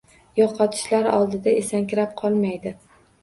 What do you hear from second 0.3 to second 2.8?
Yoʻqotishlar oldida esankirab qolmaydi